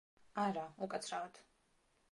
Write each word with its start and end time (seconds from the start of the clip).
არა, 0.43 0.63
უკაცრავად. 0.87 1.41